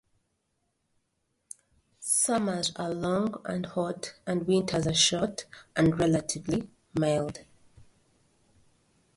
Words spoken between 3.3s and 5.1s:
and hot, and winters are